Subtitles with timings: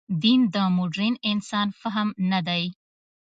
[0.23, 2.63] دین د مډرن انسان فهم نه دی.